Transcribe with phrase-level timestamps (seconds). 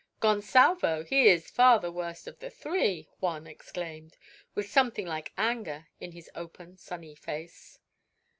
[0.19, 1.03] "Gonsalvo!
[1.03, 4.17] he is far the worst of the three," Juan exclaimed,
[4.55, 7.77] with something like anger in his open, sunny face.